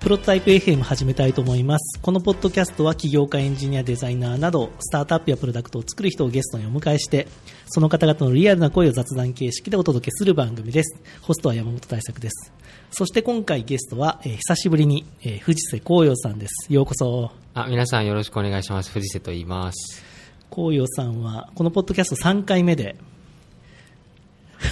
[0.00, 2.00] プロトタイプ FM 始めたいと思います。
[2.00, 7.28] このポッドキャストは起業家、エンジニア、デザイナーなど、スタートアップやプロダクトを作る人をゲストにお迎えして、
[7.68, 10.98] その方々のリアルな声を雑談形式でお届けする番組です。
[11.20, 12.50] ホストは山本大作です。
[12.90, 16.72] そして今回ゲストは、えー久しぶりに、えー藤瀬光陽さんです。
[16.72, 17.30] ようこそ。
[17.52, 18.90] あ、皆さんよろしくお願いします。
[18.90, 20.02] 藤瀬と言います。
[20.50, 22.96] 光陽さんは、このポッドキャスト3回目で、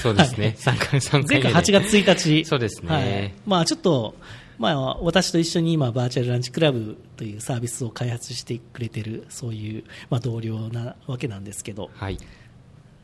[0.02, 0.56] そうですね。
[0.59, 1.52] 3回、三回目で。
[1.52, 2.45] 前回8月1日。
[2.46, 3.34] そうですねはい。
[3.46, 4.15] まあちょっと、
[4.58, 12.18] まあ私と一緒に今バーチャルランチクラブというサービスを開発してくれてる、そういう、まあ同僚なわけなんですけど、はい。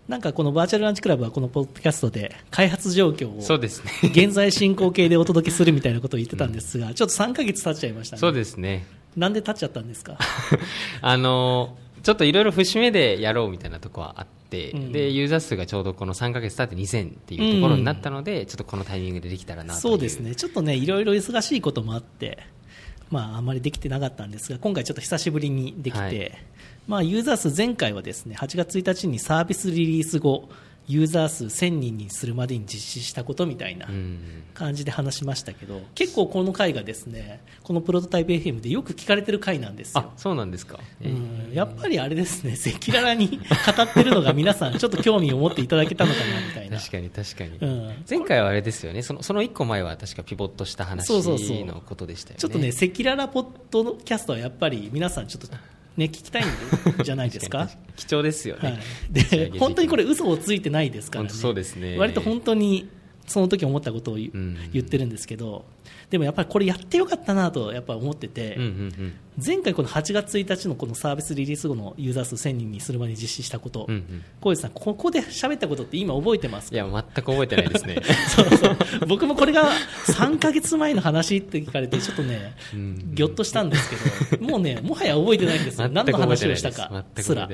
[0.09, 3.91] なんかこのバーチャルランチクラブはこのポッドキャストで開発状況をそうですね。
[4.11, 8.21] 現在進行形でお届けするみたいなことを言ってたんですが、ちょっと3ヶ月経っちゃいましたね。
[8.21, 8.85] そうですね。
[9.17, 10.19] なんで経っちゃったんですか？
[11.01, 14.93] あの、ちょっといろいろ節目でやろうみたいなとこはあって、うん。
[14.93, 20.21] で、ユーザー数がちょうどこの3ヶ月経って2000っていうところになったので、ちょっとこのタイミングでできたらなそうです。
[20.21, 22.39] ね、ちょっとね、いろいろ忙しいこともあって、
[23.11, 26.39] まあ、あまりできてなかったんですが、今回ちょっと久しぶりにできて、はい。
[26.87, 30.51] まあ、ユーザー数、前回はですね、8月1日にサービスリリース後、
[30.87, 34.45] ユーザー数1000人にするまでに実施したことみたいなうん。
[34.55, 40.79] 感じで話しましたけど、結構この回がですね、このプロトタイプ FM でよく聞かれてる回なんですよあ。、そうなんですか。
[41.03, 46.79] えうん、やっぱりあれですね、赤裸々に語ってるのが皆さん、 ちょっと興味を持っていただけたのかなみたいな。
[46.79, 47.59] 確かに確かに。
[47.59, 49.03] うん前回はあれですよね。
[49.03, 51.11] その、その1個前は確かピボットした話
[51.65, 52.41] のことでしたよね。
[52.41, 55.49] ちょっとね、赤裸々ポッドキャストはやっぱり皆さんちょっと
[55.97, 56.47] ね、聞きたいん
[56.97, 57.69] でじゃないですか？
[57.97, 58.61] 貴重ですよね。
[58.63, 61.29] はい、で本当にこれ嘘をついてないですからね。
[61.29, 62.89] 本当そうですね割と本当に
[63.27, 64.31] その時思ったことを言,、
[64.79, 65.65] ってるんですけど、
[66.11, 68.59] でもやっぱりこれやってよかったなとやっぱ思ってて。
[69.45, 73.89] 前回この8月1日のこのサービスリリース後のユーザー数1000人にするまで実施したこと、
[74.41, 76.77] 小泉さん、ここで喋ったことって今覚えてますか？
[76.77, 77.97] いや、全く覚えてないですね。
[78.29, 78.77] そうそう。
[79.09, 79.69] 僕もこれが
[80.07, 83.15] 3ヶ月前の話って聞かれて、ちょっとね、うん。
[83.15, 83.91] ぎょっとしたんです
[84.31, 87.49] けど、もうね、もはや覚えてないんですよ、 何の話をしたかすら。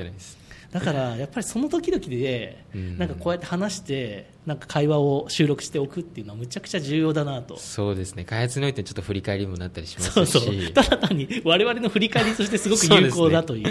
[0.71, 7.57] だから、やっぱりその時々でうん、なんかこうやって話して、なんか会話を収録しておくっていうのは、むちゃくちゃ重要だなと。
[7.57, 8.23] そうですね。
[8.23, 10.13] 開発においてちょっと振り返りもなったりしますし。
[10.13, 13.67] そうそう、 ただ単に我々の振り返りとしてすごく有効だという。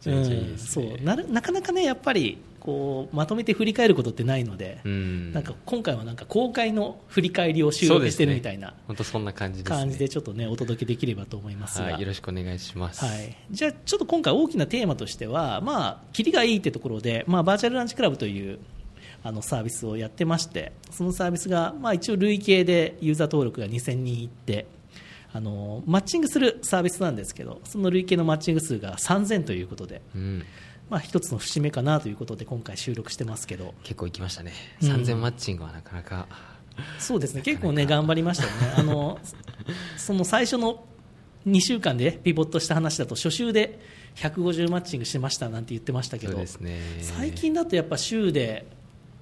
[0.00, 5.32] そうねうんなかなかね、やっぱりこうまとめて振り返ることってないので、うん。
[5.32, 9.68] なんか今回はなんか公開の振り返りを収録してるみたいな本当そんな感じで。
[9.68, 12.00] 感じでちょっとねお届けできればと思いますが、はい。
[12.00, 13.04] よろしくお願いします。
[13.04, 18.58] はい、じゃあちょっと今回大きなテーマとしてはまあキリがいいってところで、まあ、バーチャルランチクラブという
[19.22, 24.66] あのサービスをやってましてそのサービスが、まあ、一応累計でユーザー登録が2000人いって
[25.32, 30.44] あのマッチングするサービスなんですけどその累計のマッチング数が3000ということで、うん。
[30.90, 33.74] まあ、一つの節目かなということで今回収録してますけど。
[33.84, 34.52] 結構行きましたね。
[34.82, 34.88] うん。
[34.90, 36.26] 3000マッチングはなかなか。
[36.98, 37.42] そうですね。
[37.42, 38.74] 結構ね頑張りましたよね。
[38.76, 39.18] あの
[39.96, 40.84] その最初の
[41.46, 43.78] 2週間でピボットした話だと初週で
[44.16, 46.46] 150マッチングしてましたなんて言ってましたけどね。
[47.00, 48.66] 最近だとやっぱ週で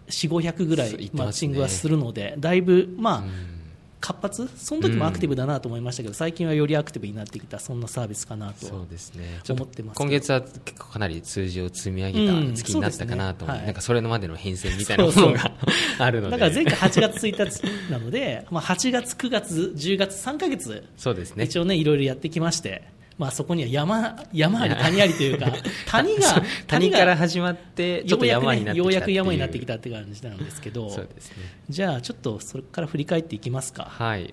[0.09, 3.58] 4500ぐらいマッチングはするのでだいぶまあうん
[4.01, 4.21] 活？
[4.21, 9.41] 発その時もアクティブだなと思いましたけど最近はよりアクティブになってきたそんなサービスかなとそうですね。
[9.49, 13.57] 思ってます今月は結構かなり数字を積み上げた月になったかなと思う。
[13.57, 15.53] うんねはいなんかそれのまでの変遷みたいなものが
[15.99, 16.39] あるので。
[16.39, 21.45] だから前回8月1日なので、まあ、8月、9月、10月3ヶ月そうですね。
[21.45, 22.83] 一応ねいろいろやってきまして、
[23.19, 25.53] まあ、そこには山山あり谷ありというか
[25.87, 28.85] 谷が谷がから始まって、ちょっと山になってきた。
[28.85, 31.37] ようやく山になってきたって感じなんですけどそうですね。
[31.69, 34.33] じゃあちょっとそれから振り返っていきますかはい。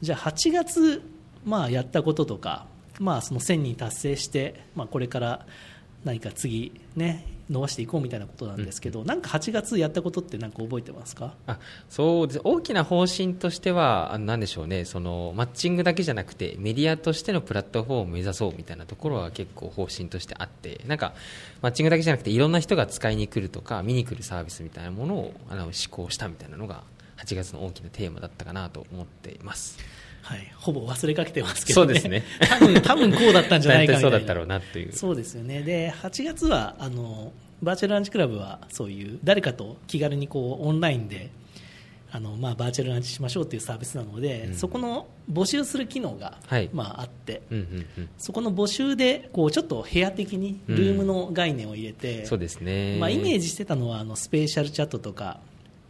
[0.00, 1.02] じゃあ8月、
[1.44, 2.66] まあ、やったこととか、
[2.98, 5.46] まあ、その1000人達成して、まあ、これから
[6.04, 11.34] 何か次、ね、伸ばしていこうみたいなことなんですけど、なんか8月やったことってなんか覚えてますか？
[11.46, 12.40] あそうです。
[12.44, 14.84] 大きな方針としては、あのなんでしょうね。
[14.84, 21.14] その、マッチングだけじゃなくて、メディアとしてのプラットフォームを目指そうみたいなところは結構方針としてあって、なんか、
[21.60, 26.82] マッチングだけじゃなくて、いろんな人が使いに来るとか、見に来るサービスみたいなものをあの施行したみたいなのが、
[27.18, 29.78] 8月の大きなテーマだったかなと思っています。
[30.24, 32.22] はい、ほぼ忘れかけてますけど、ね、そうですね。
[32.48, 34.00] 多分多分こうだったんじゃないかみたいな。
[34.00, 34.92] そうだったろうなっていう。
[34.92, 35.62] そうですよね。
[35.62, 37.32] で8月はあの
[37.62, 41.30] バーチャルランチクラブはそういう誰かと気軽にこうオンラインで
[42.14, 44.54] あの、まあ、バーチャルランチしましょうというサービスなので、うん。
[44.54, 46.70] そこの募集する機能が、はい。
[46.72, 48.08] まあ、あって、うんうんうん。
[48.18, 52.98] そこの募集でこうちょっと部屋的にルームの概念を入れて、そうですね。
[53.00, 55.40] まあ、イメージしてたのはあのスペーシャルチャットとか、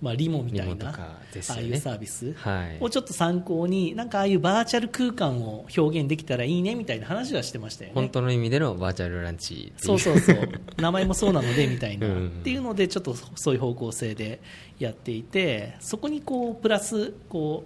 [0.05, 0.81] まあ、リモみたいな、ね。
[0.85, 1.19] あ
[1.56, 2.35] あいうサービス。
[2.35, 2.77] はい。
[2.79, 7.95] をちょっと参考になんかああいうバーチャル空間を表現できたらいいねみたいな話はしてましたよね。
[7.95, 9.73] 本当の意味でのバーチャルランチ。
[9.79, 10.37] そうそうそう。
[10.77, 14.41] 名前もそうなのでみたいな、う んっていうのでちょっとそういう方向性で
[14.79, 17.65] やっていてそこにこうプラスこ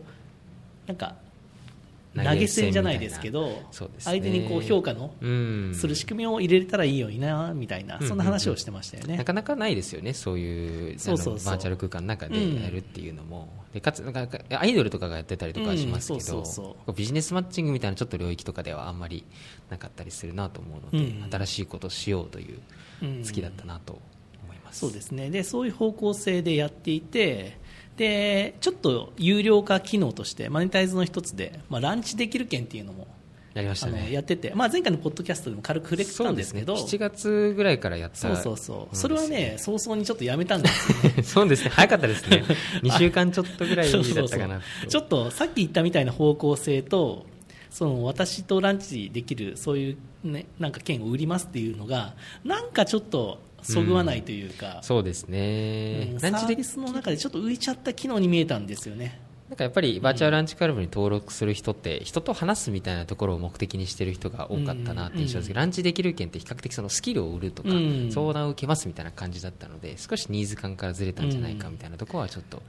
[0.86, 1.16] うなんか
[2.16, 3.66] 投げ銭じゃないですけどね。
[3.98, 5.74] 相手にこう評価のうん。
[5.74, 9.16] する仕組みを入れれたらいいよいなみたいなそんな話をしてましたよね。
[9.16, 16.44] なかなかないですよね、そういうそうそうバーチャル空間の中でやるっていうのも、でかつなんかアイドルとかがやってたりとかはしますけど、
[16.94, 19.24] ビジネスマッチングみたいなちょっと領域とかではあんまり
[19.70, 21.30] なかったりするなと思うので、うん。
[21.30, 22.58] 新しいことをしようという
[23.02, 23.24] うん。
[23.24, 24.00] 好きだったなと
[24.44, 24.80] 思います。
[24.80, 25.30] そうですね。
[25.30, 27.58] でそういう方向性でやっていて
[27.98, 33.08] でちょっと有料化機能としてマネタイズの一つで、まあ、ランチできる券っていうのも
[33.54, 34.12] やりましたね。
[34.12, 38.16] やってて、まあ、前回のポッドキャストでも軽く触れてたんですけどすね、7月ぐらいからやった。
[38.16, 38.96] そうそうそう。
[38.96, 41.22] それはね早々にちょっとやめたんですよね。
[41.26, 42.44] そうですね、早かったですね、
[42.84, 47.26] 2週間ちょっとぐらいだったかなちょっとさっき言ったみたいな方向性と
[47.70, 52.14] その私とランチできるそういう、ね、なんか券を売りますっていうのが
[52.44, 56.20] なんかちょっとそぐわないというか、そうですね、うん。
[56.20, 59.20] サービスの中でちょっと浮いちゃった機能に見えたんですよね。
[59.48, 68.12] なんかやっぱりバーチャルランチクラブに登録する人って人と話すみたいなところを目的にしてる人が多かったなって印象ですけど、ランチできる件って比較的そのスキルを売るとか、うん。
[68.12, 72.62] 相談を受けますみたいな感じだったので少しニーズ感からずれたんじゃないかみたいなところはちょっと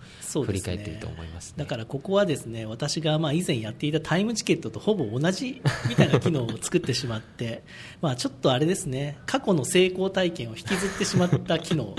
[0.44, 1.56] 振り返ってると思いますね。
[1.58, 7.64] だからここはですね私がまあ以前やっていたタイムチケットとほぼ同じみたいな機能を作ってしまって
[8.02, 11.96] まあちょっとあれですね過去の成功体験を引きずってしまった機能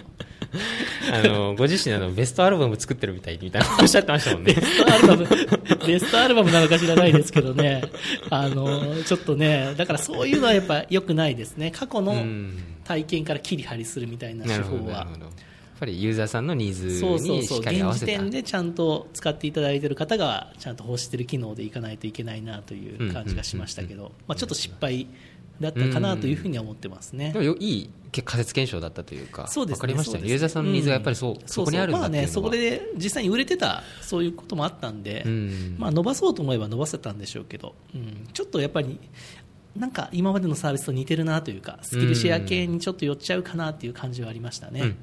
[1.13, 4.55] あのご自身あのベストアルバム作ってるみたいみたいな おっしゃってましたもんね。
[4.55, 4.61] ベ。
[4.61, 5.29] ストアルバム
[5.87, 7.83] ベストアルバムなのか知らないですけどね。
[8.31, 11.71] あのちょっとねだからそういうのはやっぱ良くないですね。
[11.71, 12.59] 過去のうん。
[12.91, 14.93] 体験から切り張りするみたいな手法は。
[14.93, 15.09] やっ
[15.79, 17.37] ぱりユーザーさんのニーズそうそうそう。
[17.37, 25.07] にしっかり合わ現時せた点でちゃんと使っていただいている方がちゃんと欲している機能でいかないといけないなという感じがしましたけど、まあ、ちょっと失敗
[25.61, 27.33] だったかなというふうには思ってますね。
[27.33, 27.39] で。
[27.39, 27.91] もよいい
[28.25, 30.29] 仮説検証だったというかそうですね分かりましたね。
[30.29, 31.37] ユーザーさんのニーズがやっぱりそう、ん。
[31.47, 35.77] そこにあるんだまあね、っていうのはそこで実際に売れてたそういうこともあったんで、うん。
[35.79, 38.99] まあ、伸ばそうと思えば伸ばせたんでしょうけど、うん、ちょっとやっぱり
[39.77, 44.97] なんか今までのサービスと似てるなというかスキルシェア系にちょっと寄っちゃうかなっていう感じはありましたね。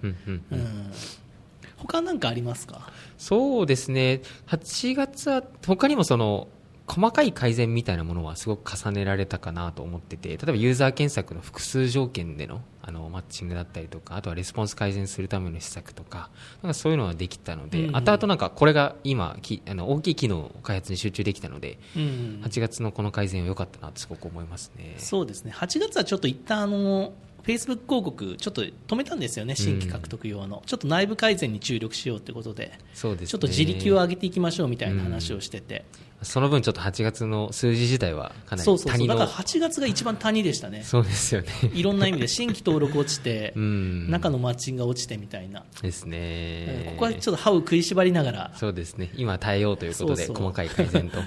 [1.78, 2.92] 他なんかありますか？
[3.18, 6.48] そうですね、8月は、他にもその、
[6.88, 16.30] 細かい改善みたいなものはすごく重ねられたかなと思ってて、例えばユーザー検索の複数条件でのあのマッチングだったりとか、あとはレスポンス改善するための施策とか、
[16.64, 24.96] なんかそういうのはできたので、うん後々なんかこれが今、きあの大きい機能開発に集中できたので、うん8月のこの改善は良かったなとすごく思いますね。
[24.98, 25.52] そうですね。
[25.54, 27.12] 8月はちょっと一旦あの
[27.48, 33.28] フェイスブック広告ちょっと止めたんですよね新規獲得用の、ちょっと内部改善に注力しようということでそうですね。
[33.28, 35.86] ちょっと自力を上げていきましょうみたいな話をしてて、
[36.22, 41.48] その分ちょっと8月の数字自体はかなそうそうそうだから8月が一番谷でしたねそうですよね。
[41.74, 44.10] いろんな意味で 新規登録落ちて、うん。
[44.10, 46.88] 中のマッチングが落ちてみたいな、ですね。
[46.92, 49.12] ここはちょっと歯を食いしばりながらそうですね。
[49.16, 51.20] 今耐えようということで、そうそう細かい改善と。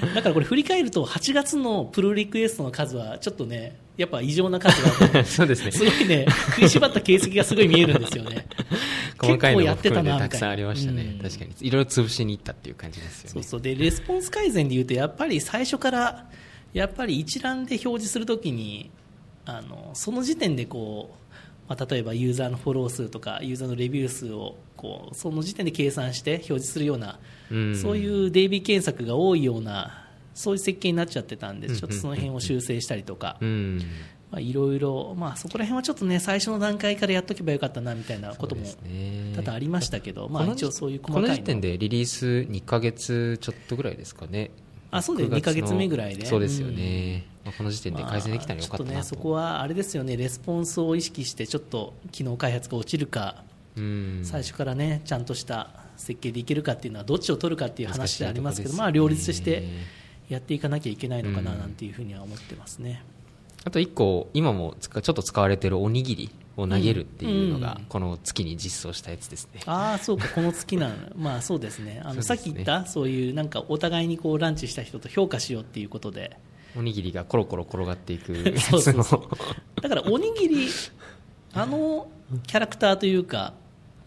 [0.14, 5.70] だからこれ振り返ると8月のプルリクエストの数はちょっとねやっぱ異常な数があって そうですね。
[5.72, 8.46] すごいね食いしばった形跡がすごい見えるんですよね
[9.18, 11.02] 細かいのも結構やってた含めてたくさんありましたね。
[11.02, 11.54] うん確かに。
[11.60, 13.30] いろいろ潰しに行ったっていう感じですよね。
[13.32, 16.28] そうそうでレスポンス改善でいうとやっぱり最初から
[16.72, 18.90] やっぱり一覧で表示するときに
[19.46, 27.18] あのその時点でこう、まあ、例えばユーザーのフォロー数とかユーザーのレビュー数をこうその時点で計算して表示するような、
[27.50, 30.05] うんそういうデイビー検索が多いような
[30.36, 31.74] そういう設計になっちゃってたんで、うん。
[31.74, 33.38] ちょっとその辺を修正したりとか、
[34.38, 38.62] いろいろ、まあ、そこら辺はちょっとね最初の段階からやっとけばよかったなみたいなことも
[39.34, 41.28] 多々ありましたけど、まあ、一応そういう細こかいの。
[41.28, 44.50] の時点でリリース2ヶ月ちょっとぐらいですかね。
[44.90, 46.26] あそうです9 2ヶの月目ぐらいで。
[46.26, 47.24] そうですよね。
[47.44, 48.94] まあこの時点で改善できたらよかったなと。
[48.94, 50.16] まあちょっとねそこはあれですよね。
[50.16, 53.44] レスポンスを意識してちょっと機能開発が落ちるか、
[53.76, 54.20] うん。
[54.22, 59.64] 最初からねちゃんとした設計でいけるかっていうのはどっちを取るかっていう話でありますけどまあ両立して
[60.28, 61.58] やっていかなきゃいけないのかなうん。
[61.58, 63.02] なんていうふうには思ってますね。
[63.64, 69.60] あと1個、今もちょっと使われてるおにぎりを投げるっていうのがうん、この月に実装したやつですね。
[69.66, 72.00] ああそうかこの月なの まあそうですね。
[72.04, 72.20] あのね。
[72.20, 76.36] っき言ったそういうなんかお互いにこうランチした人と評価しようっていうことで。
[76.78, 79.02] おにぎりがコロコロ転がっていくやそうつの。
[79.04, 79.28] そうそ
[79.78, 80.68] うだからおにぎり
[81.54, 82.08] あの
[82.46, 83.54] キャラクターというか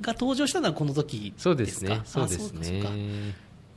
[0.02, 1.42] が登場したのはこの時ですか？
[1.44, 1.94] そうですね。
[1.94, 2.84] あそうですね。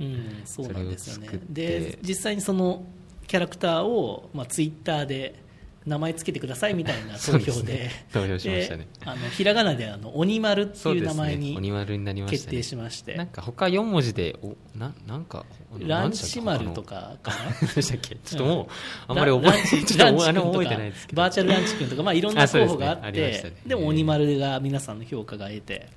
[0.00, 1.40] うん、そうなんですよね。
[1.48, 2.84] で実際にその
[3.26, 5.42] キャラクターを、まあ、ツイッターで
[5.86, 8.06] 名前つけてくださいみたいな投票でね。
[8.12, 8.86] 投票しましたね。
[9.00, 11.04] であのひらがなであの鬼丸っていう。
[11.04, 12.38] 名前に鬼丸になりましたね。
[12.38, 15.44] 決定しまして、なんか他4文字で、おななんか、
[15.80, 17.36] ランチ丸とかかな？
[17.60, 18.14] 何でしたっけ？
[18.16, 18.66] ちょっともう、
[19.08, 20.92] あんまり 覚えて、ない。
[21.12, 25.88] バーチャルランチ君とか、まあ、いろんな候補があってでも鬼丸が皆さんの評価が得て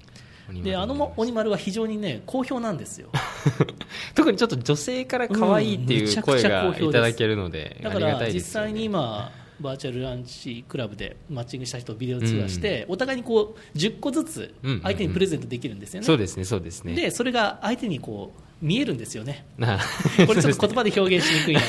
[0.63, 3.09] であのも鬼丸は非常にね好評なんですよ。
[4.13, 16.93] 特にちょっと女性から可愛いっていう声がいただけるので、だから実際に今バーチャルランチクラブでマッチングした人をビデオ通話して、お互いにこう10個ずつ相手にプレゼントできるんですよね、そうですねそうですね。
[16.93, 19.45] でそれが相手にこう見えるんですよね。
[19.59, 19.77] な
[20.25, 21.61] これちょっと言葉で表現しにくいな、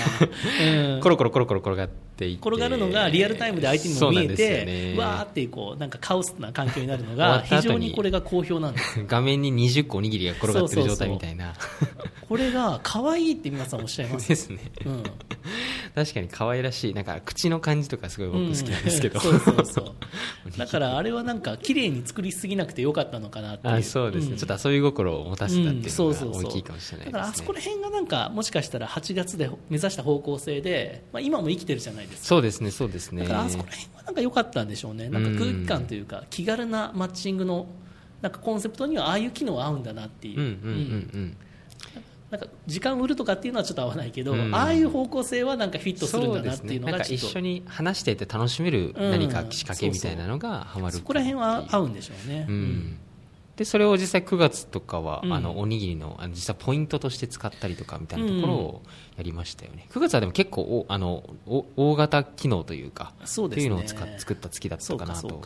[0.95, 2.49] う んコロコロコロコロ転がっていって。
[2.49, 11.53] 転がるのがリアルタイムで相手にも見えて、ねわーってこうなんかカオスな環境になるのが非常にこれが好評なんです画面に20個おにぎりが転がってる状態みたいな。
[12.29, 14.59] これが可愛いって皆さんおっしゃいます、 ですね。
[14.85, 15.03] うん、
[15.95, 16.95] 確かに可愛らしい。
[16.95, 19.41] なんか口の感じとかすごい僕好きなんですけど、うん。
[19.41, 20.59] そうそうそう。
[20.59, 23.75] だからあれはなんか綺麗に作りすぎなくてよかったのかなっていう。
[23.75, 24.39] あそうですね、ん。
[24.39, 32.27] ちょっと遊び心を持たせたっていううんのが大きいかもしれないだからあそこら辺がなんかもしかしたら8月で目指した方向性で、まあ、今も生きてるじゃないですか。
[32.27, 33.23] そうですねそうですね。
[33.23, 35.09] だからあそこら辺はなんか良かったんでしょうね。
[35.09, 37.67] なんか空気感というか気軽なマッチングの
[38.23, 41.37] なんかコンセプトにはああいう機能合うんだなっていう、うんうんうんうん。
[42.31, 44.55] なんか時間売るとかっていうのはちょっと合わないけど、うん。
[44.55, 47.27] ああいう方向性はなんかフィットするんだなっていうのがちょっと。
[47.27, 52.99] 一緒に話していて楽しめる何か仕掛けみたいなのがハマるそこら辺は合うんでしょうね、うん
[53.57, 55.33] でそれを実際9月とかは、うん。
[55.33, 58.83] あのおにぎりのあの実際ポイントとして使ったりとかみたいなところを
[59.17, 63.67] やりましたよね、9月はでも結構おあのお大型機能というかそうですね。
[63.67, 65.43] っていうのを使っ作った月だったかなと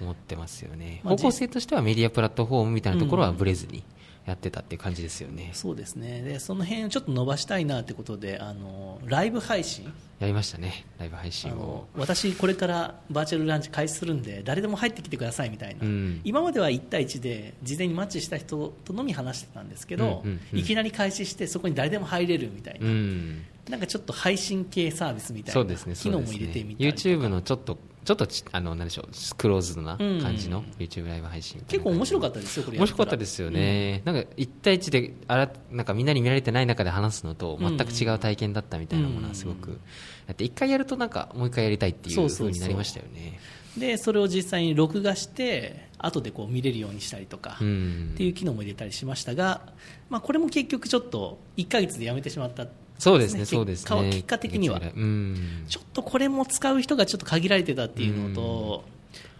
[0.00, 3.82] 思ってますよね、まあ方向性としてはメディアプラットフォームみたいなところはブレずに
[4.30, 6.22] やってたっていう感じですよね、そうですね。
[6.22, 9.92] でその辺ちょっと伸ばしたいなってことであのライブ配信。
[10.20, 10.84] やりましたね。
[10.98, 11.54] ライブ配あ信を。
[11.54, 16.20] の私これからバーチャルランチ開始するんで誰でも入ってきてくださいみたいな、うん。
[16.24, 20.58] 今までは1対1で事前にマッチした人とのみ話してたんですけど、うんうんうん。
[20.58, 23.44] いきなり開始してそこに誰でも入れるみたいな、うん。
[23.68, 27.08] なんかちょっと配信系サービスみたいな機能も入れてみたりとか。
[27.08, 32.76] YouTube のちょっとちょっとちあのなんでしょうクローズドな感じの YouTube ライブ配信結構面白かったですよこれ。
[32.76, 39.78] や面白かったですよね、なんか1対1であらなんかみんなに見られてない中で話すのと全く違う体験だったみたいなものはすごく
[40.26, 43.38] やって1回やるとなんかもう1回やりたいっていうそうになりましたよね。
[43.76, 48.10] でそれを実際に録画して後でこう見れるようにしたりとか、うん。
[48.14, 49.60] っていう機能も入れたりしましたが、
[50.08, 52.66] まあ、これも結局ちょっと1ヶ月でやめてしまった
[53.00, 54.10] そうですね結そうですね。
[54.10, 54.78] 結果的には。
[54.78, 55.64] うん。
[55.66, 58.84] ちょっとこれも使う人がちょっと限られてたっていうのと、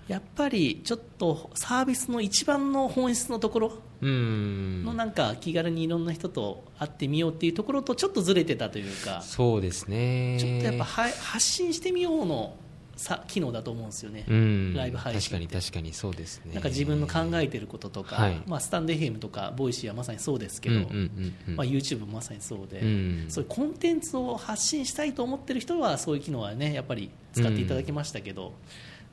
[0.09, 4.83] やっぱりちょっとサービスの一番の本質のところうん。
[4.85, 10.39] のなんか気軽にいろんな人と会ってみようっていうところとちょっとずれてたというか、そうですね。
[10.41, 12.55] ちょっとやっぱは発信してみようの
[13.01, 14.75] さ機能だと思うんですよね、うん。
[14.75, 16.53] ライブ配信確かに確かにそうですね。
[16.53, 18.43] なんか自分の考えてることとか、はい。
[18.47, 21.57] まあ、スタンド FM とかボイシーはまさにそうですけど、うんうんうんうん。
[21.57, 23.25] まあ、YouTube もまさにそうで、うん。
[23.29, 28.53] そういうコンテンツを発信したいと思ってる人はそういう機能はねやっぱり使っていただきましたけど、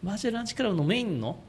[0.04, 1.40] バーチャルランチクラブのメインの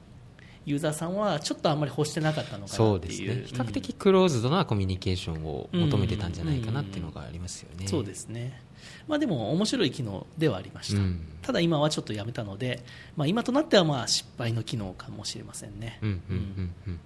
[0.65, 3.33] ユーザーさんはちょっとあんまり欲してなかったのかそなっていう。
[3.33, 3.59] うですね。
[3.59, 7.89] 比較的クローズドなコミュニケーションを求めてたんじゃないかなっていうのがありますよね、うん。
[7.89, 8.61] そうですね、
[9.09, 11.21] まあ、でも面白い機能ではありました、うん。
[11.43, 12.85] ただ今はちょっとやめたので、
[13.17, 17.01] まあ、今となってはまあ失敗の機能かもしれませんね、うんうんうんうん。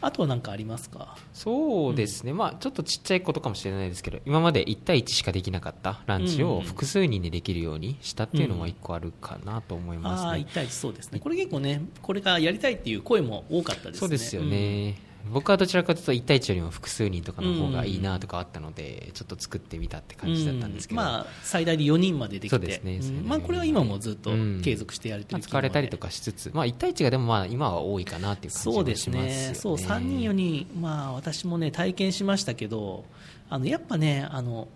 [0.00, 1.16] あとは何かありますか？
[1.32, 11.18] そうですね、まあ、ちょっとちっちゃいことかもしれないですけど今まで1対1しかできなかったランチをうんうん複数人でできるようにしたっていうのは1個あるかなと思いますね、ああ1対1そうですね。
[11.18, 13.98] これ結構ねこれがやりたいっていう声も多かったですね。
[13.98, 14.98] そうですよね、
[15.32, 22.56] 僕はどちらかというと1対1よりも複数人とかの方がいいなとかあったので、ちょっと作ってみたって感じだったんですけど、うんまあ、最大で4人までできて。
[22.56, 24.62] そうですねまあ、これは今もずっとうん。
[24.62, 29.48] 継続してやれてまある使われたりとかしつつ、まあ、1対1がでもまあ今は多いかなっていう感じそうですもしますよね。
[29.48, 29.54] ね。
[29.54, 33.04] そう3人4人、まあ、私もね体験しましたけど
[33.48, 34.68] あのやっぱねあの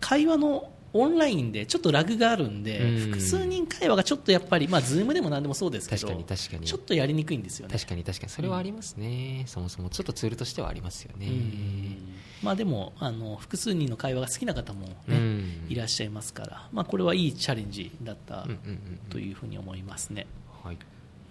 [0.00, 2.98] 会話のオンラインでちょっとラグがあるんで、うん。
[3.12, 6.66] 複数人会話がちょっとやっぱり、まあ、ズームでも何でもそうですけど確かに確かに。
[6.66, 7.74] ちょっとやりにくいんですよね。
[7.74, 8.30] 確かに確かに。
[8.30, 11.98] それはありますね、そもそもちょっとツールとしてはありますよね、うん。
[12.42, 15.66] まあ、でもあの複数人の会話が好きな方も、ねうん。
[15.68, 20.26] いらっしゃいますから、まあ、これはいいチャレンジだったうんうんうんうんというふうに思いますね。
[20.62, 20.78] はい。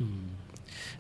[0.02, 0.30] うん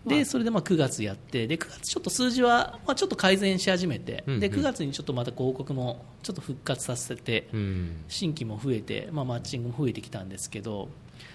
[0.05, 4.39] でそれでまあ9月やってで9月ちょっと数字はまあちょっと改善し始めて、うんうん。
[4.39, 8.03] で9月にちょっとまた広告もちょっと復活させて、うん。
[8.07, 10.89] 新規も増えて、まあ、マッチングも増えてきたんですけど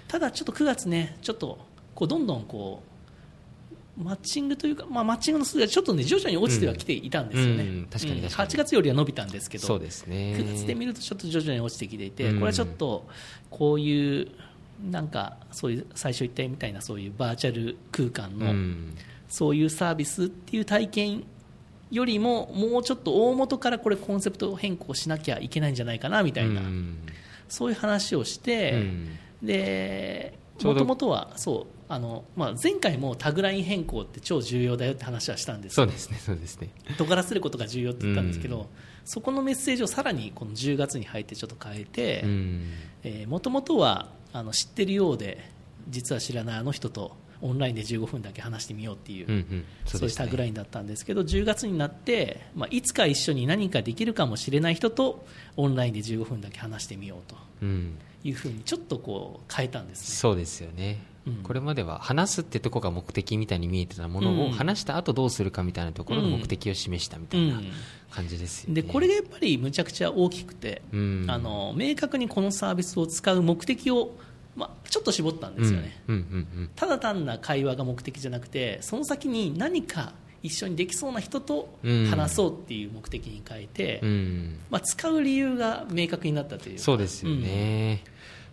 [0.09, 1.59] ただちょっと9月ねちょっと
[1.95, 2.91] こうどんどんこう
[4.03, 7.87] マッチングというか、まあ、マッチングの数字がちょっとね徐々に落ちてはきていたんですよね、うんうん。
[7.87, 8.49] 確かに確かに。
[8.51, 10.35] 8月よりは伸びたんですけどそうですね。
[10.39, 12.35] 9月で見るとちょっと徐々に落ちてきていて、うん。
[12.37, 13.07] これはちょっと
[13.51, 14.29] こういう
[14.83, 18.95] なんかそういう最初言ったみたいなそういうバーチャル空間の、うん。
[19.29, 21.25] そういうサービスっていう体験
[21.91, 26.99] よりももうちょっと大元からこれコンセプト変更しなきゃいけないんじゃないかなみたいな、うん。
[27.49, 29.19] そういう話をして、うん。
[29.43, 36.71] でもともとはそうあの、まあ、前回もタグライン変更って超重要だよって話はしたんですそうですねそうですね。
[36.99, 38.67] 尖らせることが重要って言ったんですけど、うん。
[39.05, 42.67] そこのメッセージをさらにこの10月に入ってちょっと変えてうん。
[43.27, 45.51] もともとはあの知ってるようで
[45.89, 49.65] 実は知らないあの人とオンラインで15分だけ話してみようっていう、うんうん。
[49.87, 55.25] そういうタグラインンだったんですけど10月になって、まあ、いつか一緒に何かできるかもしれない人と
[55.57, 57.99] オンラインで15分だけ話してみようとうん。
[58.23, 60.17] いうふうにちょっとこう変えたんですね。
[60.17, 61.10] そうですよね、うん
[61.43, 64.53] これまでは話すってとこが目的みたいに見えてたものを、うん。
[64.53, 67.61] 話した後どうするかみたいなところの目的を示したみたいな
[68.11, 71.27] 感じですよね、でこれがやっぱりむちゃくちゃ大きくて、うん。
[71.29, 74.17] あの明確にこのサービスを使う目的を、
[74.57, 80.13] まあ、ちょっと絞ったんですよね、うんうんうんただ単な会話が目的じゃなくてその先に何か
[80.43, 82.07] 一緒にできそうな人とうん。
[82.07, 84.09] 話そうっていう目的に変えて、うん。
[84.09, 86.83] うんまあ、使う理由が明確になったというか。
[86.83, 88.03] そうですよね、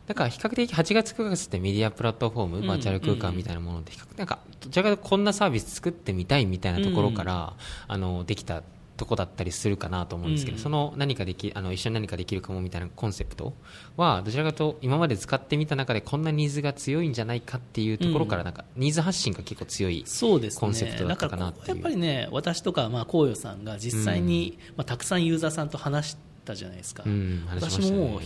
[0.07, 7.53] だから比較的8月9月ってメディアプラットフォーム、うんバーチャル空間みたいなもので比較なんかどちらかというとこんなサービス作ってみたいみたいなところから、
[7.87, 8.63] あのできた
[8.97, 10.61] とこだったりするかなと思うんですけど、うん。
[10.61, 13.53] その何かできあの一緒に何かできるかもみたいなコンセプト
[13.95, 20.59] はどちらかというと今まで使ってみた中でこんなニーズが強いんじゃないかっていうところからなんかニーズ発信が結構強い、そうですね。
[20.59, 21.67] コンセプトだったかなっていう。
[21.67, 27.45] だからここはやっぱりね私とかまあ紅葉さんが実際に、まあ、たくさんユーザーさんと話したじゃないですか、うん。
[27.47, 27.89] 話しましたね。
[27.89, 28.21] 私ももう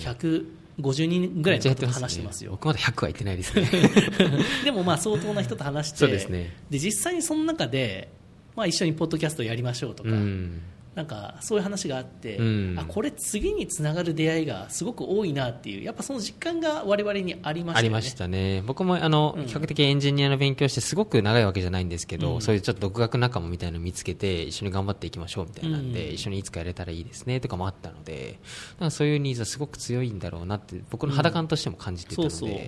[0.80, 2.52] 150人ぐらいの人と話してますよ。
[2.52, 3.70] 僕まだ100は言ってないですね。
[4.64, 6.56] でもまあ相当な人と話してそうですね。
[6.70, 8.10] で実際にその中で、
[8.56, 10.62] まあ、一緒にポッドキャストやりましょうとか、うん
[10.96, 12.76] なんかそういう話があって、うん。
[12.78, 17.80] あこれ次につながる出会いがすごく多いなっていうやっぱその実感が我々にありましたよね。
[17.80, 18.62] ありましたね。
[18.66, 19.46] 僕もあの、うん。
[19.46, 22.42] 比較的エンジニアの勉強してすごく長いわけじゃないんですけど、うん。
[22.42, 25.78] そういうちょっと独学仲間みたいなのを見つけて一緒に頑張っていきましょうみたいな。
[25.78, 25.94] ん。
[25.94, 28.40] で、うん一緒にいつかやれたらいいですねとかもあったので
[28.80, 32.60] なんかそういうニーズはすごく強いんだろうなって僕の肌感としても感じてたので、そうそう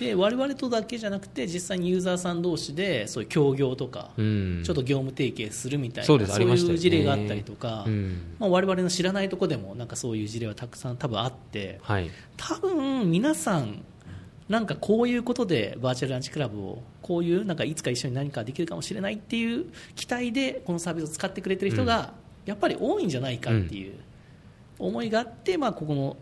[0.00, 4.62] で我々とだけじゃなくて実際にユーザーさん同士でそういう協業とか、うん。
[4.64, 8.36] ちょっと業務提携するみたいなそういう事例があったりとか、うん。
[8.38, 12.10] まあ、我々の知らないところでもなんかそういう事例はたくさん多分あってはい。
[12.38, 13.84] 多分皆さん
[14.48, 22.14] なんかこういうことでバーチャルランチクラブをこういうなんかいつか一緒に何かできるかもしれないっていう期待でこのサービスを使ってくれてる人が
[22.46, 23.94] やっぱり多いんじゃないかっていう
[24.78, 26.16] 思いがあって、まあ、ここの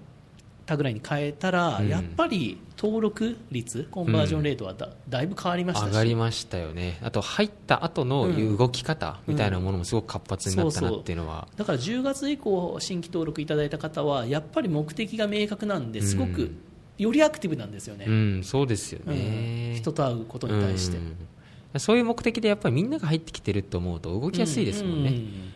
[0.69, 1.89] タグラインに変えたら、うん。
[1.89, 5.89] やっぱり登録率コンバージョンレートはだ,、だいぶ変わりましたし。
[5.89, 6.99] 上がりましたよね。
[7.03, 16.59] あと入った後の動き方みたいなものもすごく活発になったなっていうのは、だから10月以降新規登録いただいた方はやっぱり目的が明確なんですごくうん
[16.99, 19.15] よりアクティブなんですよね、うんそうですようん。
[19.15, 20.99] ね、人と会うことに対して。
[20.99, 21.81] うん。
[21.81, 25.53] そういう目的でやっぱりみんなが入ってきてると思うと動きやすいですもんね、ううん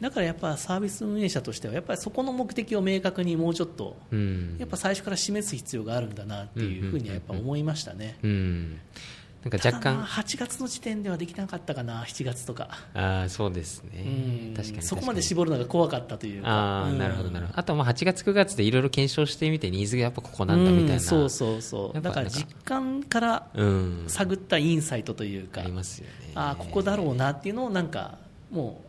[0.00, 4.56] だからやっぱサービス運営者としてはやっぱりそこの目的を明確にもうちょっとうん。
[4.58, 8.18] やっぱ最初から示す必要があるんだなっていうふうにはやっぱ思いましたね。
[8.22, 8.80] うん。
[9.44, 10.02] なんか若干。
[10.02, 14.50] 8月の時点ではできなかったかな7月とか、ああそうですね。
[14.50, 14.54] うん。
[14.54, 16.48] 確かにそこまで絞るのが怖かったというか。
[16.86, 17.58] あなるほどなるほど。
[17.58, 21.62] あとはまあ8月9月でいろいろ検証してみてニーズがやっぱここなんだみたいな、うんそうそう。
[21.62, 24.04] そうだから実感からうん。
[24.08, 26.32] 探ったインサイトというかありますよね。
[26.34, 28.18] ああここだろうなっていうのをなんか
[28.50, 28.87] もう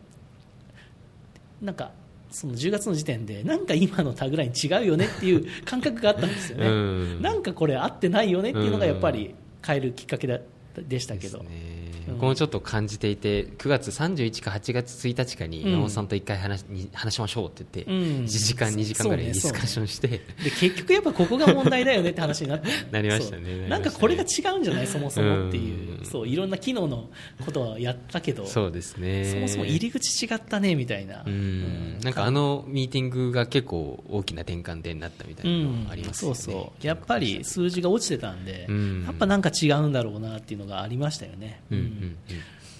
[1.60, 1.92] なんか
[2.30, 7.22] その10月の時点でなんか今のタグライン違うよねっていう感覚があったんですよね、うん。
[7.22, 10.38] なんかこれ合ってないよねっていうのがやっぱり変えるきっかけだ
[10.76, 15.70] でしたけど、ねうん僕もちょっと感じていて9月31か8月1日かにうん。
[15.70, 18.24] 山本さんと一回話に話しましょうって言って、うん。
[18.24, 20.20] 1時間2時間ぐらいディスカッションして、で
[20.58, 22.68] 結局やっぱここが問題だよねって話になって。
[22.90, 24.86] なりましたねなんかこれが違うんじゃない？
[24.86, 26.04] そもそもっていう、うん。
[26.04, 27.08] そういろんな機能の
[27.44, 28.46] ことはやったけど。
[28.46, 29.24] そうですね。
[29.24, 36.86] そもそも入り口違ったねみたいな、なんかあのミーティングが結構大きな転換点になったみたいなのがありますよね、そうそう。
[36.86, 39.04] やっぱり数字が落ちてたんで、うん。
[39.04, 41.89] やっぱなんか違うんだろうなっていうのがありましたよね、うん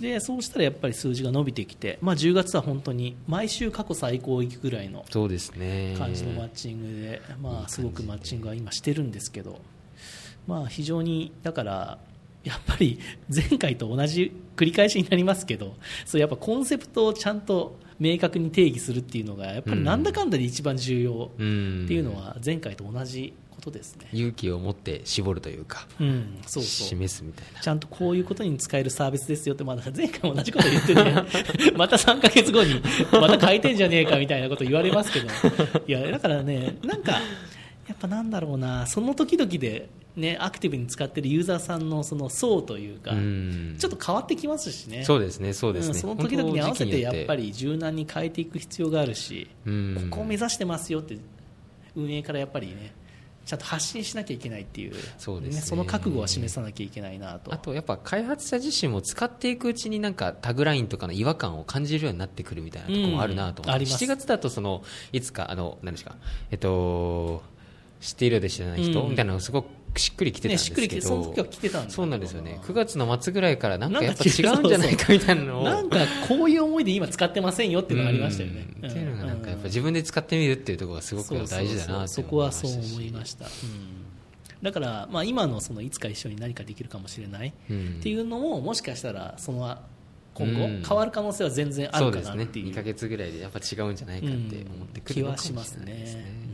[0.00, 5.04] でそうしたらやっぱり数字が伸びてきて、まあ、10月は本当に毎週過去最高いくぐらいの
[5.98, 9.60] 感じのマッチングで、まあ、すごくマッチングは今してるんですけど、
[10.46, 11.98] まあ、非常にだから
[12.44, 12.98] やっぱり
[13.34, 15.74] 前回と同じ繰り返しになりますけど
[16.06, 24.08] そうやっぱコンセプトをちゃんと明確に定義するっていうのがやっぱりなんだかんだで一番重要うんっていうのは前回と同じことですね。
[24.12, 26.88] 勇気を持って絞るというかうん、そうそう。
[26.88, 27.60] 示すみたいな。
[27.60, 32.80] ちゃんとこういうことに使えるサービスですよって、まだ前回も同じこと言ってて、 また3ヶ月後に、
[33.12, 35.28] また変えてんじゃねえかみたいなこと言われますけど、
[35.86, 43.76] いや、だからね、なんか、やっぱなんだろうな、その時々で、ね、アクティブに使ってるユーザーさんのその層というか、うん。
[43.78, 45.04] ちょっと変わってきますしね。
[45.04, 50.08] そうですねそうですね、んその時々に合わせてやっぱり、り柔軟に変えていく必要があるし、うん。
[50.10, 51.18] ここを目指してますよって
[51.96, 52.92] 運営からやっぱりね
[53.50, 54.94] ちゃんと発信しなきゃいけないっていう。
[55.18, 55.60] そうですね。
[55.60, 57.52] その覚悟は示さなきゃいけないなと。
[57.52, 64.04] あとやっぱ開発者自身も使っていくうちになんかタグラインとかの違和感を感じるようになってくるみたいなところもあるなと思って、うんあります。
[64.04, 66.14] 7月だとそのいつかあの何ですか。
[66.52, 67.42] えっと
[68.00, 69.10] 知っているようで知らない人うん。
[69.10, 72.60] みたいなのがすごくしっくりきてたんね、ですけど、しっくりきてその時は来てたんそうなんですよね。
[72.62, 75.64] 9月の末ぐらいからなんかやっぱ違うんじゃないかみたいなのを。
[75.64, 75.98] なんか
[76.28, 78.68] こういう思いで今使ってませんよっていうのがありましたよね。
[78.82, 78.90] うん。
[78.90, 79.66] っていうのがなんかやっぱうん。
[79.66, 83.50] 自分で使ってみるっていうところがすごく大事だなそこはそう思いました、うん。
[84.62, 88.00] だから、まあ、今のそのいつか一緒に何かできるかもしれないっうん。
[88.00, 89.76] ていうのももしかしたらその
[90.34, 90.82] 今後うん。
[90.86, 92.66] 変わる可能性は全然あるかなっていう。
[92.68, 96.50] 2ヶ月ぐらいでやっぱ違うんじゃないかって思ってく気るのかもしれなはしますいですねね。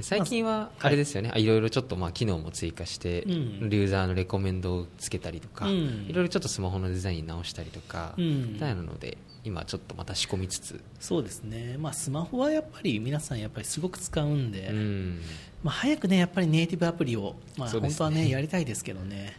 [0.00, 1.46] 最近はあれですよね、い。
[1.46, 3.32] ろいろちょっとまあ機能も追加して、うん。
[3.70, 6.06] ユーザーのレコメンドをつけたりとか、うん。
[6.08, 8.58] いろいろちょっとスマホのデザイン直したりとか、うん。
[8.58, 15.20] なので今ちょっとまた仕込みつつ、そうですね、まあ、スマホはやっぱり皆さんやっぱりすごく使うんで、うん。
[15.62, 19.36] まあ、早くねやっぱりネイティブアプリを、まあ、本当はねやりたいですけどね。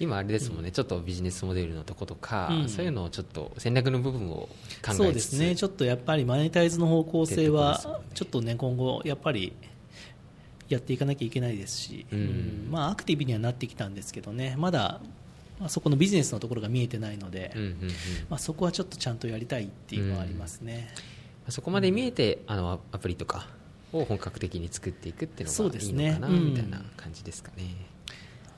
[0.00, 2.68] 今あれですもんね、ちょっとビジネスモデルのとことか、うん。
[2.68, 9.52] そういうのをちょっと戦略の部分を考えつつそうですね、ちょっとやっぱりマネタイズの方向性はちょっとね、今後、やっぱり
[10.68, 12.18] やっていかなきゃいけないですし、うん。
[12.18, 12.68] うん。
[12.70, 15.00] まあ、アクティブにはなってきたんですけどね、まだ、
[15.58, 17.88] まあ、そこのビジネスのところが見えてないので、うんうんうん。
[18.28, 20.88] まあ、そこはちょっとちゃんとやりたいっていうのはありますね。
[21.48, 23.48] そこまで見えて、あのアプリとか
[23.92, 26.44] を本格的に作っていくっていうのがいいのかな、うん。
[26.50, 27.74] みたいな感じですかね。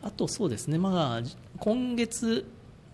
[0.02, 1.22] あとそうですね、まあ、
[1.58, 2.46] 今月、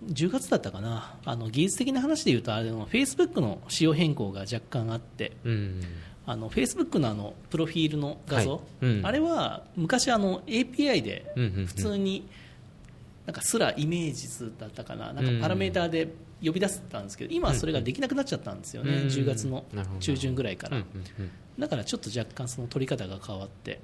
[0.05, 5.83] 10月だったかな、あの技術的な話でいうと、あれの Facebook の仕様変更が若干あって、うん
[6.27, 8.61] あの Facebook のあのプロフィールの画像、はい。
[8.83, 9.07] うん。
[9.07, 11.67] あれは昔あの API でうんうんうん。
[11.67, 12.29] 普通に
[13.27, 15.13] なんかすらイメージ図だったかな。
[15.13, 16.09] なんかパラメーターで
[16.45, 19.65] 呼び出せたんですけど今はそれができなくなっちゃったんですよね、うん10月の
[20.01, 23.81] 中旬ぐらいから、うんうんうんだからちょっと若干その取り方が変わって。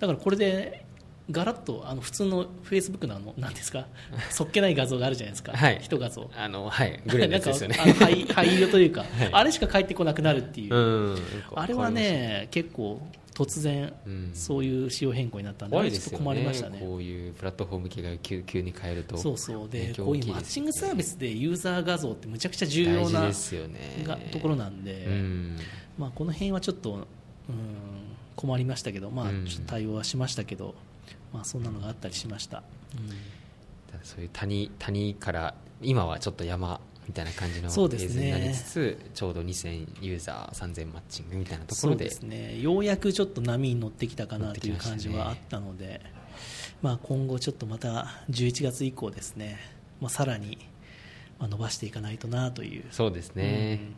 [0.00, 0.86] だからこれで
[1.30, 3.86] ガラッとあの普通の Facebook のあのなんですか？
[4.30, 5.78] そっけない画像があるじゃないですか、はい。
[5.80, 6.30] 人画像。
[6.36, 7.00] あのはい。
[7.06, 7.76] グレーのやつですよね。
[7.76, 9.06] なんかあの 灰灰色というか、い。
[9.32, 11.18] あれしか返ってこなくなるっていう、うん。
[11.54, 13.00] あれはね、結構
[13.34, 14.30] 突然、うん。
[14.34, 16.78] そういう仕様変更になったんで、怖あれちょっと困りましたね。
[16.78, 19.16] こういうプラットフォーム系が急急に変えると。
[19.16, 19.68] そうそう。
[19.68, 23.32] で影響こういうマッチングサービスでユーザー画像ってむちゃくちゃ重要なね。
[24.04, 25.58] がところなんで、うん。
[25.98, 27.06] まあ、この辺はちょっと、うん、
[28.36, 29.46] 困りましたけど、まあ、うん。
[29.46, 30.74] ちょっと対応はしましたけど、
[31.34, 32.62] まあ、そんなのがあったりしました。
[33.90, 42.60] ただそういう谷谷から今はちょっと山みたいな感じのフェーズになりつつ、ちょうど2000ユーザー3000マッチングみたいなところでそうですね。
[42.60, 46.00] ようやくちょっと波に乗ってきたかなという感じはあったので、
[46.80, 49.58] まあ、今後ちょっとまた11月以降ですね、
[50.00, 50.58] まあ、さらに
[51.40, 52.84] まあ伸ばしていかないとなという。
[52.90, 53.94] そうですね、うん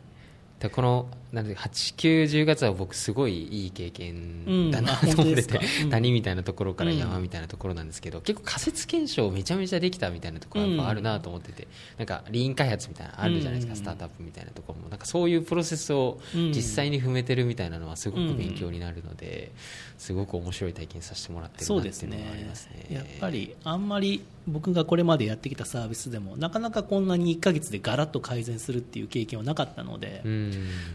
[0.59, 5.89] でこのなんで8、9、10月は僕すごいいい経験だなと思ってて、 うん。
[5.89, 11.67] 谷みたいなところから山みたいなところなんですけど、結構仮説検証めちゃめちゃできたみたいなところがやっぱあるなと思ってて、
[11.97, 14.51] なんかリーン開発みたいなのあるじゃないですか、うんスタートアップみたいな。
[14.51, 19.51] ところもなんかそういうプロセスをうん実際に踏めてるみたいなのはすごく勉強になるので、
[19.97, 22.47] すごく面白い体験させてもらってるなっていうのはありね。
[22.47, 22.87] ますね。
[22.89, 30.53] やっぱりあんまり僕がこれまでやってきたサービスでもなかなかこんなに1ヶ月でガラッと改善するっていう経験はなかったのでう、ん。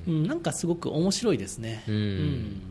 [0.09, 1.85] うんなんかすごく面白いですね。
[1.87, 2.63] うん。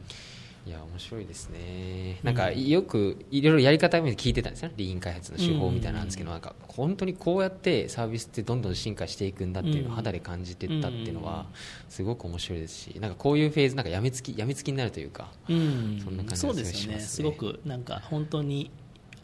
[0.65, 11.47] いや面白いですね、なんかよくいろいろやり方で聞いてたんですよね、リーン開発の手法みたいなんですけど、なんか本当にこうやってサービスってどんどん進化していくんだっていうのを肌で感じてったっていうのは、
[11.89, 15.99] すごく面白いですし、なんかこういうフェーズ、なんかやめつきやみつきになるというか、うん。
[16.03, 16.99] そんな感じがすね。
[16.99, 18.69] すごくなんか本当に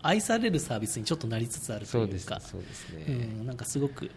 [0.08, 4.10] 愛されるサービスにちょっとなりつつあるといううか、そうですね、うん、なんかすごく、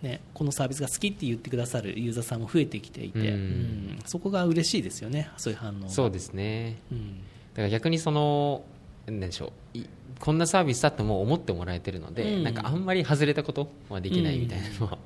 [0.00, 3.26] ね、このサービスが好きって言ってくださるユーザーさんも増えてきていて、うん。
[3.26, 5.88] うんそこが嬉しいですよね、そういう反応が。
[5.88, 6.76] そうですね。
[6.92, 7.16] うん。
[7.18, 8.62] だから逆にその
[9.06, 9.86] なんでしょうい
[10.20, 12.42] こんなサービスだってもう思ってもらえてるので、うん。
[12.42, 14.98] なんかあんまり外れたことはできないみたいなのは、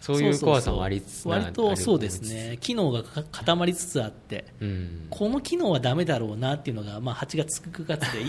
[0.00, 5.06] そういう怖さもありつつ割とそうですね、機能がか固まりつつあって、うん。
[5.10, 8.20] この機能はダメだろうなっていうのが、まあ、8月、9月で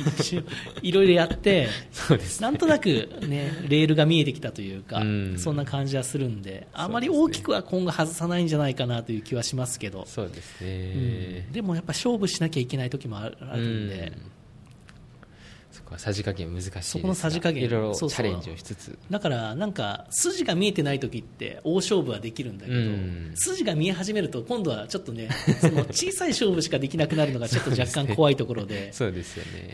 [0.81, 2.87] いろいろやって、そうですなんとなく、
[3.27, 5.39] ね、レールが見えてきたというか、うん。
[5.39, 14.13] そんな感じはするんで、あまり大きくは今後外さないんじゃないかなという気はしますけど、そうですうねん、でもやっぱ勝負しなきゃいけない時もあるあるんで、
[15.93, 17.63] うんそこはさじ加減難しいそこのさじ加減。
[17.63, 18.97] いろいろチャレンジをしつつ。
[19.09, 23.31] だからなんか筋が見えてない時って大勝負はできるんだけど、うん。
[23.35, 25.29] 筋が見え始めると今度はちょっとね
[25.59, 28.91] その小さい勝負しかできなくなるのがちょっと若干怖いところで。
[28.93, 29.73] そうですよね、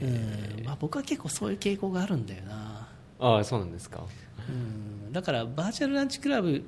[0.59, 0.65] うん。
[0.65, 2.87] まあ、僕は結構そういう傾向があるんだよな、
[3.19, 4.03] ああそうなんですか。
[4.47, 6.63] うん、だからバーチャルランチクラブ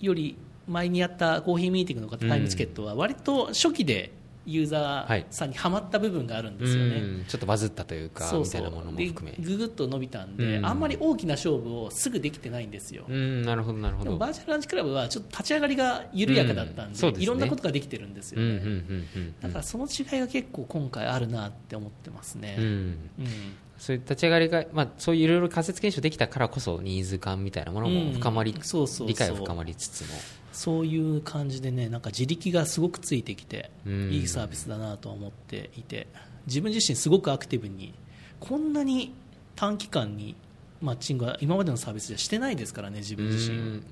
[0.00, 0.36] より
[0.68, 4.10] 前にやったコーヒーミーティングのタイムチケットは割と初期で
[4.46, 7.24] ユーザーさんにはまった部分があるんですよね、うん。
[7.26, 8.62] ちょっとバズったというかそうそう。
[8.62, 9.36] みたいなものもで含め。
[9.44, 10.66] ぐぐっと伸びたんで、うん。
[10.66, 13.42] あんまり大きな勝負をすぐできてないんですよ、うん。
[13.42, 14.04] なるほどなるほど。
[14.04, 16.92] でもバーチャルランチクラブはちょっと立ち上がりが緩やかだったんで,、うん。
[16.92, 17.22] ですね。
[17.22, 18.60] いろんなことができてるんですよね、
[19.40, 22.64] だからその違いが結構今回あるなって思ってますね、うん。
[22.64, 23.56] うん。
[23.78, 28.62] そういう立ち上がりが、まあ、そういういろいろ仮説検証できたからこそニーズ感みたいなものも深まり、うん。
[28.62, 29.08] そうそうそう。
[29.08, 30.14] 理解を深まりつつも
[30.56, 34.10] そういう感じでねなんか自力がすごくついてきて、うん。
[34.10, 36.06] いいサービスだなとは思っていて
[36.46, 37.92] 自分自身すごくアクティブに
[38.40, 39.12] こんなに
[39.54, 40.34] 短期間に
[40.80, 43.82] マッチングは今までのサービスじゃしてないですからね自分自身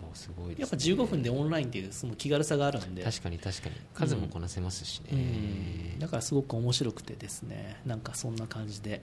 [0.59, 3.05] やっぱ15分でオンラインっていうその気軽さがあるんで。
[3.05, 3.75] 確かに確かに。
[3.93, 5.99] 数もこなせますしね、うん。
[5.99, 9.03] だからすごく面白くてですねなんかそんな感じで、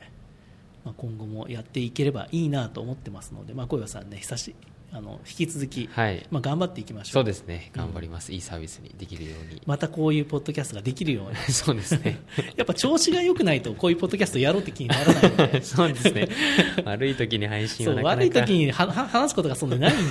[0.84, 4.56] まあ、今後もやっていければいいなと思ってますので、まあ、小岩さんね久し
[4.94, 6.26] あの引き続き、はい。
[6.32, 7.14] まあ、頑張っていきましょう。
[7.14, 7.72] そうですね。
[7.74, 9.62] 頑張ります、いいサービスにできるように。
[9.66, 11.38] またこういうポッドキャストができるように。
[11.54, 12.20] そうですね。
[12.58, 15.32] やっぱ調子が良くないとこういうポッドキャストやろうって気にならない。
[15.32, 16.28] のでそうですね。
[16.84, 18.40] 悪い時に配信そうはなかなか。
[18.40, 20.10] 悪い時にはは話すことがそんなにないんで、うん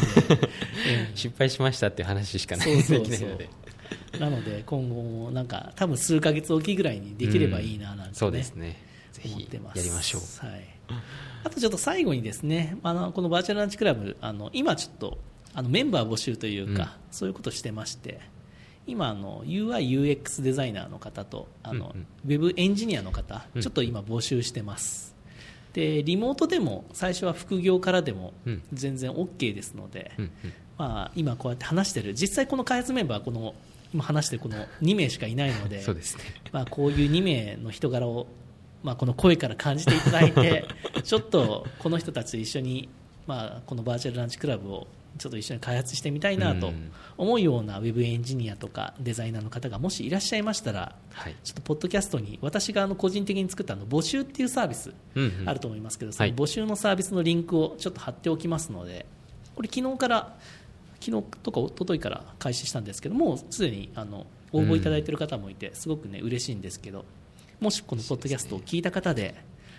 [1.14, 3.10] 失敗しましたっていう話しかないそうそうそう。
[3.10, 3.48] できないので
[4.18, 8.08] なので今後もなんか多分数ヶ月おきぐらいにできればいいななんて、ね。
[8.14, 8.82] そうですね。
[9.12, 10.46] ぜひやりましょう。
[10.46, 10.64] はい、
[11.44, 15.18] あとちょっと最後にですねあのこのバーチャルランチクラブあの今ちょっと
[15.54, 18.20] あのメンバー募集というか、そういうことをしてまして
[18.86, 22.06] 今あの UIUX デザイナーの方とあの、うんうん。
[22.26, 23.62] ウェブエンジニアの方うん。
[23.62, 25.14] ちょっと今募集してます、
[25.72, 28.62] でリモートでも最初は副業からでもうん。
[28.72, 30.52] 全然 OK ですので、うんうん。
[30.78, 33.54] まあ、今こうやって話してる実際この開発メンバーはこの
[33.92, 36.24] 今話してるこの2名しかいないので そうですね。
[36.52, 38.26] まあ、こういう2名の人柄を、
[38.82, 40.64] まあ、この声から感じていただいて
[41.04, 42.88] ちょっとこの人たちと一緒に、
[43.26, 44.86] まあ、このバーチャルランチクラブを
[45.18, 46.90] ちょっと一緒に開発してみたいなとうん。
[47.18, 51.36] 思うようなウェブエンジニアとかデザイナーの方がもしいらっしゃいましたらはい。
[51.44, 54.94] ちょっとポッドキャストに私があの個人的に作ったあの募集っていうサービス。
[55.44, 56.32] あると思いますけど、そはい。
[56.32, 59.04] の募集のサービスのリンクをちょっと貼っておきますので
[59.56, 60.36] これ昨日から
[61.00, 67.04] 昨日とか一昨日から開始したんですけどもうすでにあの応募いただいている方もいてすごくね嬉しいんですけど
[67.60, 69.34] もしこのポッドキャストを聞いた方で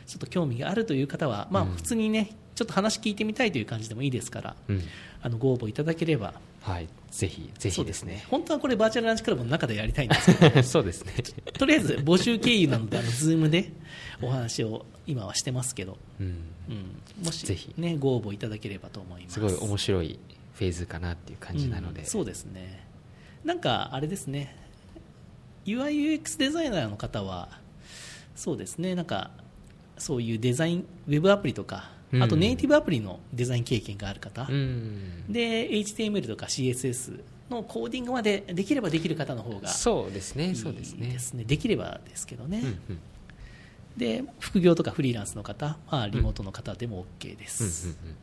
[0.06, 1.70] ちょっと興味があるという方は、まあ、うん。
[1.72, 4.82] 普通にねちょっと話聞いてみたいという感じでもいいですからうん。
[5.22, 6.34] あのご応募いただければ。
[6.62, 6.88] はい。
[7.10, 8.26] ぜひぜひですね。
[8.30, 11.14] 本当はこれバーチャルランチクラブの中でやりたいんですけど そうですね。
[11.54, 13.72] とりあえず募集経由なのであの Zoom で
[14.22, 16.28] お話を今はしてますけど、うん。
[16.70, 17.74] うん、もし、ぜひ。
[17.78, 19.34] ね、ご応募いただければと思います。
[19.34, 20.20] すごい面白い
[20.54, 22.06] フェーズかなっていう感じなので、うん。
[22.08, 22.86] そうですね。
[23.44, 24.56] なんかあれですね。
[25.66, 27.61] UIUX デザイナーの方は
[28.42, 28.96] そうですね。
[28.96, 29.30] なんか
[30.00, 32.24] そういうデザインウェブアプリとか、うん。
[32.24, 35.32] あとネイティブアプリのデザイン経験がある方、うん。
[35.32, 40.56] で HTML とか CSS のコーディングまでできればできる方の方がそうですね。
[40.56, 41.44] そうですね。
[41.44, 43.00] できればですけどね、うんうん。
[43.96, 48.16] で副業とかフリーランスの方、まあ、リモートの方でも OK です、うんうん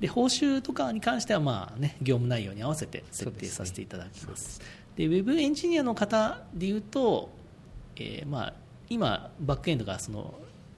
[0.00, 4.60] で報酬とかに関してはまあ、ね、業務内容に合わせて設定させていただきます。
[4.94, 7.30] でウェブエンジニアの方でいうと、
[7.96, 8.54] えーまあ、
[8.90, 10.34] 今、バックエンドがその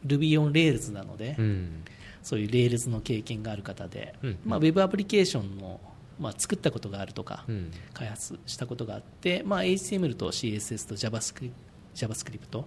[0.06, 1.44] Ruby on Rails なので、うん。
[1.44, 1.84] うん
[2.22, 4.38] そういう Rails の経験がある方で、うん。
[4.44, 5.80] まあ、ウェブアプリケーションの、
[6.18, 7.70] まあ、作ったことがあるとか、うん。
[7.94, 12.64] 開発したことがあって、まあ、HTML と CSS と JavaScript,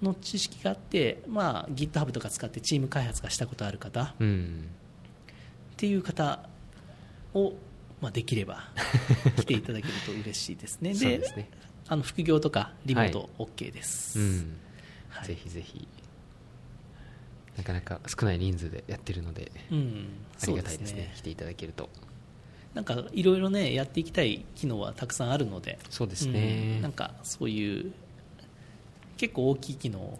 [0.00, 4.68] の知識があって、まあ、GitHub とか使ってチーム開発がしたことある方うん。
[5.72, 6.48] っていう方
[7.34, 7.54] を、
[8.00, 8.68] まあ、できれば
[9.36, 10.94] 来ていただけると嬉しいですね。
[10.94, 11.50] そうですね
[11.88, 14.18] あの副業とかリモート OK です。
[14.18, 14.56] うん。
[15.08, 15.26] はい。
[15.26, 15.88] ぜひぜひ。
[17.56, 20.06] なかなか少ない人数でやってるのでうん、
[20.40, 21.12] ありがたいですそうね。
[21.16, 21.88] 来ていただけると。
[22.74, 26.74] なんかいろいろねやっていきたい機能はたくさんあるので、そうですね。
[26.76, 26.82] うん。
[26.82, 27.92] なんかそういう
[29.16, 30.18] 結構大きい機能を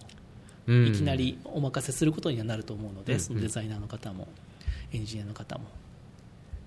[0.66, 0.86] うん。
[0.88, 3.20] いきなりお任せすることにはなると思うので、うん。
[3.20, 4.26] そのデザイナーの方も
[4.92, 5.64] エンジニアの方も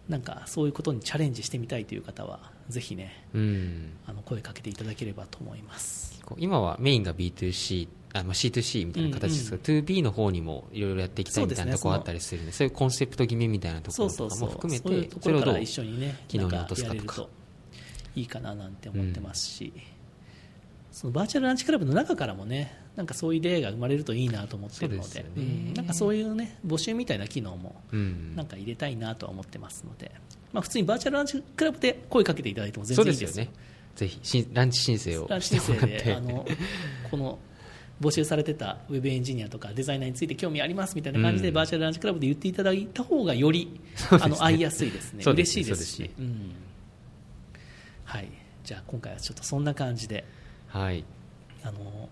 [0.10, 3.92] なんかそういうことにチャレンジしてみたいという方はぜひねうん。
[4.06, 6.22] あの声かけていただければと思います。
[6.38, 16.96] 今はメインが B2C あまあ C2C みたいな形ですが、2B の方にもいろいろやっていきたいみたいなところあったりするんでそういうコンセプト決めみたいなところとかも含めそういうてそれをどうところから一緒にね機能に落とすか。
[16.96, 17.28] とか
[18.16, 19.74] いいかななんて思ってますし、
[20.92, 25.20] そのバーチャルランチクラブの中からもねなんかそういう出会いが生まれるといいなと思ってるので。
[25.22, 28.36] ねうんなんかそういうね募集みたいな機能もうん。
[28.36, 30.12] なんか入れたいなとは思ってますので、
[30.52, 33.40] まあ、普通にバーチャルランチクラブで声かけていただいても全然いいです。
[33.40, 33.52] よね。
[33.96, 36.46] ぜひしランチ申請をランチ申請であの
[37.10, 37.40] この
[38.02, 41.54] 募集されてたウェブエンジニアとかデザイナーについて興味ありますみたいな感じで、うん。
[41.54, 44.36] バーチャルランチクラブで言っていただいた方がより、そうですね。
[44.36, 45.24] あの会いやすいですね。
[45.24, 45.86] すね嬉しいです。
[45.86, 46.10] し
[48.06, 48.28] はい、
[48.64, 50.26] じゃあ今回はちょっとそんな感じで。
[50.68, 51.06] はい。
[51.64, 52.10] あの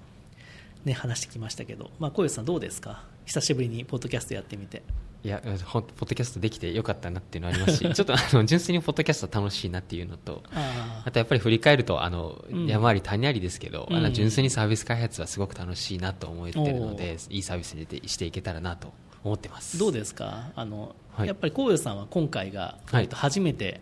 [0.85, 3.03] ね、話してきましたけど、まあ、小吉さんどうですか？
[3.25, 4.81] 久しぶりにポッドキャストやってみて。
[5.21, 12.67] いやほんポッドキャストできてよかったなっていうのはありますし ちょっとあの純粋にポッドキャスト楽しいなっていうのとああとやっぱり振り返るとあの、うん。
[12.67, 14.03] 山あり谷ありですけど、あうん。
[14.03, 18.93] の純粋にサービス開発はすごく楽しいなと思ってるのでおいいサービスにしてしていけたらなと
[19.25, 19.77] 思ってます。
[19.77, 20.51] どうですか？
[20.55, 21.27] あの、はい。
[21.27, 23.03] やっぱり小吉さんは今回が、はい。
[23.03, 23.81] えっと初めて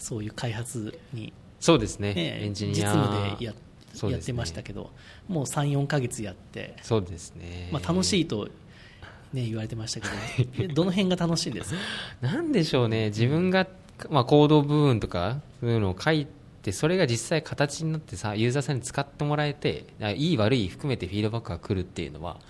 [0.00, 2.12] そういう開発に、そうですね。
[2.14, 3.54] ねエンジニア実務でや
[4.10, 4.90] やってましたけど
[5.28, 8.48] もう34か月やって、そうですねまあ、楽しいと、
[9.32, 11.80] ね、言われてましたけどえどの辺が楽しいんですか？
[12.20, 13.66] なんでしょうね、自分が、
[14.10, 16.26] まあ、コード部分とか、そういうのを書い
[16.62, 22.40] て、それが実際形になってさ、ユーザーさんに使ってもらえて、いい悪い含めてフィードバックが来るっていうのは、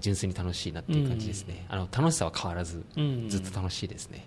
[0.00, 1.64] 純粋に楽しいなっていう感じですね。
[1.68, 4.26] あの、楽しさは変わらず、うんずっと楽しいですね。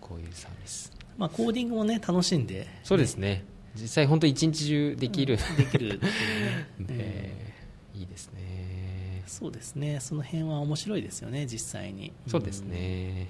[0.00, 0.90] こういうサービス。
[1.18, 3.44] まあ、コーディングも、ね、楽しんで、そうですね。
[3.74, 6.08] 実際本当一日中できる、できるね、
[6.90, 9.24] えーいいですね。
[9.26, 9.98] そうですね。
[10.00, 12.12] その辺は面白いですよね実際に。
[12.28, 13.28] そうですんね。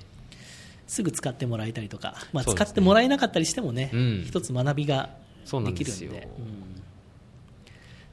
[0.86, 4.24] すぐ使ってもらえたりとか、まあ、使ってもらえなかったりしてもね、うん。
[4.26, 5.10] 一つ学びが
[5.64, 6.28] できるんで。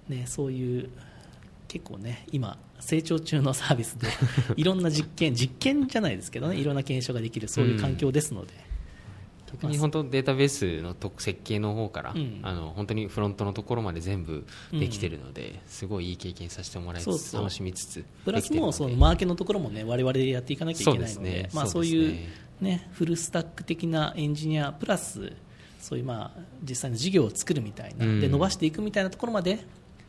[0.08, 0.90] ね、そういう
[1.68, 4.08] 結構ね今成長中のサービスで
[4.56, 8.54] いろんな実験実験じゃないですけどねいろんな検証ができるそういう環境ですので、
[9.52, 12.40] 逆に本当データベースのと設計の方から、うん。
[12.44, 21.50] あの本当にフロントのところまで全部できてるので、すごいいい経験させてもらいつつ楽しみつつプラスもうそのマーケのところもね我々でやっていかなきゃいけないのでね。
[21.54, 22.30] まあ、そそうういうね
[22.62, 25.34] ねフルスタック的なエンジニアプラス
[25.80, 28.22] そういうまあ実際の事業を作るみたいな、うん。
[28.22, 29.60] で伸ばしていくみたいなところまで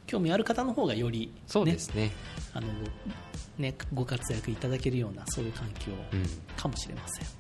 [0.07, 2.13] 興味ある方の方がより、ね、そうですね。
[2.55, 2.69] あの
[3.59, 6.25] ね、ご活躍いただけるようなそういう環境うん。
[6.57, 7.35] かもしれません、はい、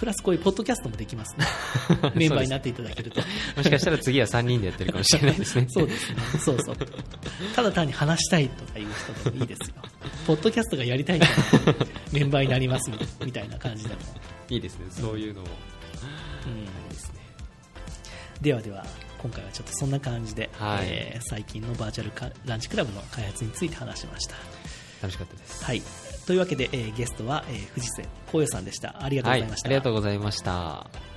[0.00, 1.44] プラスこういうポッドキャストもできますね。
[2.16, 3.20] メンバーになっていただけると。
[3.54, 5.66] もしかしたら次は3人でやってるかもしれないですね。
[5.68, 6.16] そうですね。
[6.42, 6.76] そうそう
[7.54, 8.86] ただ単に話したいとかいう
[9.20, 9.74] 人でもいいですよ。
[10.26, 12.90] ポッドキャストがやりたいからメンバーになります
[13.22, 13.96] みたいな感じでも、
[14.48, 14.86] いいですね。
[14.88, 15.48] そういうのも。
[16.46, 16.60] うん。
[16.60, 17.20] いいですね
[18.40, 18.86] ではでは
[19.18, 20.86] 今回はちょっとそんな感じで、はい。
[20.88, 24.36] えー最近のバーチャルかランチクラブの開発について話しました。
[25.02, 25.62] 楽しかったです。
[25.62, 25.82] はい
[26.30, 29.02] というわけで、えーゲストは、えー藤瀬光代さんでした。
[29.02, 31.09] ありがとうございました、はい、ありがとうございました。